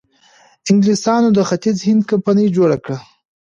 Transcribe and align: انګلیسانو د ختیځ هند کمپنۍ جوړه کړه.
انګلیسانو 0.69 1.29
د 1.33 1.39
ختیځ 1.49 1.77
هند 1.87 2.01
کمپنۍ 2.09 2.47
جوړه 2.55 2.77
کړه. 2.83 2.97